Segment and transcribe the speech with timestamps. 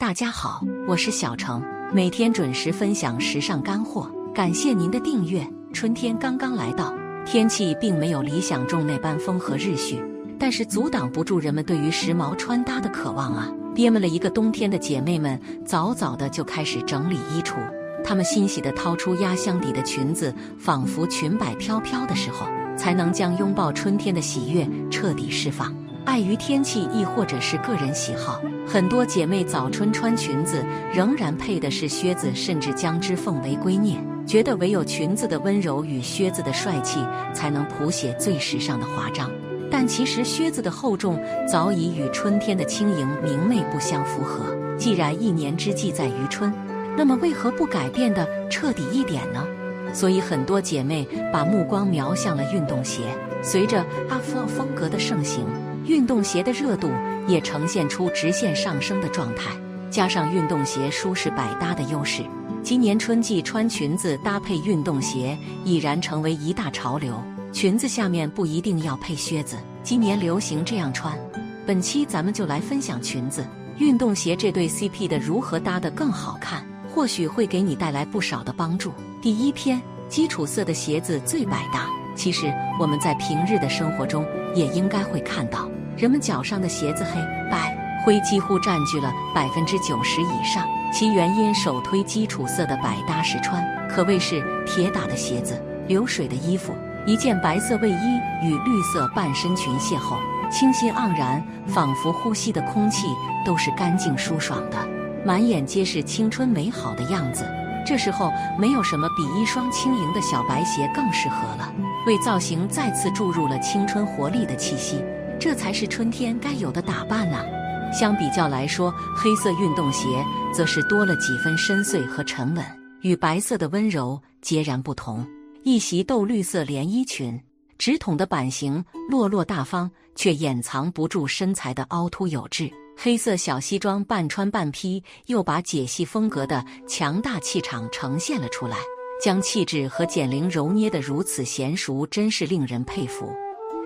[0.00, 5.46] 大家好，我是小程，每天准时分享时尚干货，感谢您的订阅。
[5.74, 6.90] 春天刚刚来到，
[7.26, 10.02] 天气并没有理想中那般风和日煦，
[10.38, 13.52] 但是阻挡不住人们对于时髦穿搭的渴望啊！
[13.74, 17.56] 憋闷了一个冬天的姐妹们，早早的就开始整理衣橱。
[18.02, 25.76] 她们欣喜地掏出压箱底的裙子，仿佛裙摆飘飘的时候，才能将拥抱春天的喜悦彻底释放。
[26.04, 37.00] 碍于天气，亦或者是个人喜好，很多姐妹早春穿裙子仍然配的是靴子，甚至将之奉为圭臬，觉得唯有裙子的温柔与靴子的帅气
[37.32, 39.30] 才能谱写最时尚的华章。
[39.70, 44.44] 但其实靴子的厚重早已与春天的轻盈明媚不相符合。
[44.76, 46.52] 既然一年之计在于春，
[46.96, 49.46] 那么为何不改变的彻底一点呢？
[49.92, 53.02] 所以很多姐妹把目光瞄向了运动鞋，
[53.42, 55.44] 随着阿弗风格的盛行。
[55.86, 56.90] 运动鞋的热度
[57.26, 59.50] 也呈现出直线上升的状态，
[59.90, 62.22] 加上运动鞋舒适百搭的优势，
[62.62, 67.14] 今年春季穿裙子搭配运动鞋已然成为一大潮流。
[67.52, 71.18] 裙子下面不一定要配靴子，今年流行这样穿。
[71.66, 73.44] 本期咱们就来分享裙子、
[73.78, 78.92] 运动鞋这对 CP 的如何搭得更好看，或许会给你带来不少的帮助。
[79.20, 81.88] 第一篇，基础色的鞋子最百搭。
[82.14, 85.68] 其实我们在平日的生活中也应该会看到。
[85.96, 96.72] 人们脚上的鞋子黑白灰几乎占据了百分之九十以上，其原因首推基础色的百搭实穿，可谓是铁打的鞋子、流水的衣服。
[97.06, 100.18] 一件白色卫衣与绿色半身裙邂逅，
[100.50, 103.06] 清新盎然，仿佛呼吸的空气
[103.44, 104.76] 都是干净舒爽的，
[105.24, 107.44] 满眼皆是青春美好的样子。
[107.86, 111.72] 这时候，没有什么比一双轻盈的小白鞋更适合了，
[112.06, 115.02] 为造型再次注入了青春活力的气息。
[115.38, 117.44] 这才是春天该有的打扮呐。
[117.92, 122.64] 相比较来说，黑色运动鞋则是多了几分深邃和沉稳，
[123.00, 125.26] 与白色的温柔截然不同。
[125.64, 127.40] 一袭豆绿色连衣裙，
[127.78, 132.70] 直筒的版型落落大方，却掩藏不住身材的凹凸有致。
[133.02, 138.76] 黑色小西装半穿半披，又把解析风格的强大气场呈现了出来，
[139.24, 143.32] 将气质和减龄揉捏得如此娴熟，真是令人佩服。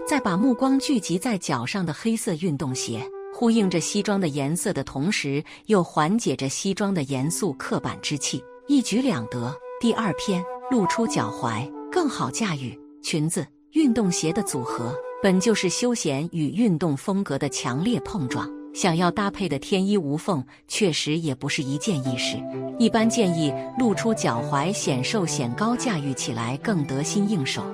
[0.04, 9.54] 再把目光聚集在脚上的黑色运动鞋，呼应着西装的颜色的同时，又缓解着西装的严肃刻板之气，一举两得。
[9.80, 14.92] 第二篇露出脚踝，更好驾驭裙子、运动鞋的组合，
[15.22, 22.36] 本就是休闲与运动风格的强烈碰撞，想要搭配的天衣无缝，确实也不是一件易事。
[22.76, 27.64] 一般建议露出脚踝，显瘦显高，驾驭起来更得心应手。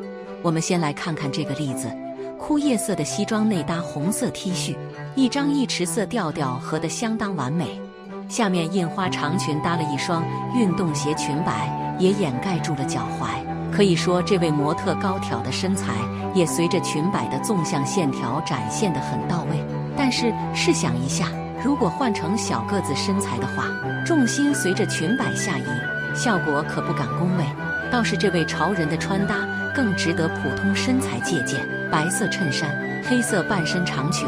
[0.42, 1.90] 我们先来看看这个例子。
[2.38, 4.76] 枯叶色的西装内搭红色 T 恤，
[5.14, 7.80] 一张一池色调调合得相当完美。
[8.28, 10.22] 下面印花长裙搭了一双
[10.54, 13.26] 运动鞋，裙摆也掩盖住了脚踝。
[13.74, 15.94] 可以说，这位模特高挑的身材
[16.34, 19.79] 也随着裙摆的纵向线条展现得很到位。
[20.00, 21.30] 但是试想一下，
[21.62, 23.66] 如果换成小个子身材的话，
[24.06, 25.64] 重心随着裙摆下移，
[26.16, 27.44] 效果可不敢恭维。
[27.92, 29.36] 倒是这位潮人的穿搭
[29.74, 31.60] 更值得普通身材借鉴：
[31.92, 32.74] 白色衬衫、
[33.04, 34.26] 黑色半身长裙，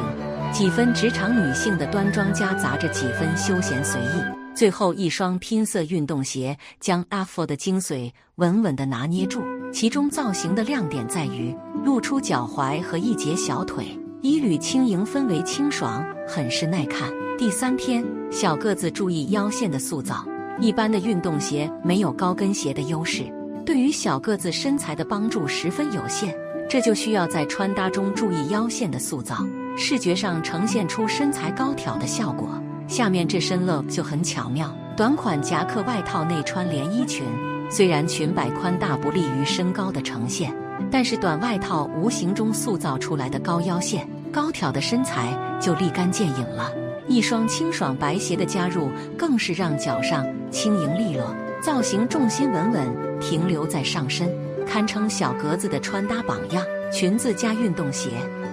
[0.52, 4.22] 几分职场女性的端庄夹杂着几分休闲随意。
[4.54, 9.42] 最后一双拼色运动鞋将 AF 的精髓稳稳地拿捏住。
[9.72, 17.10] 其中造型的亮点在于露出脚踝和一截小腿，一缕轻盈，氛围清爽，很是耐看。
[17.36, 20.24] 第三篇，小个子注意腰线的塑造。
[20.60, 23.24] 一般的运动鞋没有高跟鞋的优势。
[23.66, 26.32] 对于小个子身材的帮助十分有限，
[26.70, 29.44] 这就需要在穿搭中注意腰线的塑造，
[29.76, 32.48] 视觉上呈现出身材高挑的效果。
[32.86, 37.26] 下面这身 look 就很巧妙，短款夹克外套内穿连衣裙，
[37.68, 40.54] 虽然裙摆宽大不利于身高的呈现，
[40.91, 46.72] 但是短外套无形中塑造出来的高腰线、高挑的身材就立竿见影了。
[47.09, 48.88] 一双清爽白鞋的加入，
[49.19, 51.34] 更是让脚上轻盈利落。
[51.61, 52.87] 造型重心稳稳
[53.20, 54.29] 停留在上身，
[54.67, 56.64] 堪称小格子的穿搭榜样。
[56.93, 58.11] 裙子加运动鞋，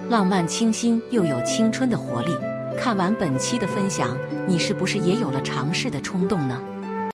[0.08, 2.30] 浪漫清新又有青春的活力。
[2.78, 4.16] 看完本期的分享，
[4.46, 6.58] 你是不是也有了尝试的冲动呢？